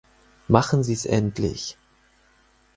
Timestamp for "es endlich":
0.93-1.77